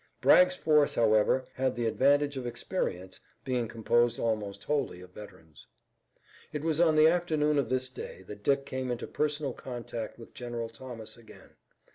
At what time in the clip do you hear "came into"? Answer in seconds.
8.65-9.05